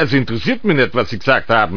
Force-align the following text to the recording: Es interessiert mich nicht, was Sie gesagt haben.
Es 0.00 0.12
interessiert 0.12 0.62
mich 0.62 0.76
nicht, 0.76 0.94
was 0.94 1.10
Sie 1.10 1.18
gesagt 1.18 1.48
haben. 1.48 1.76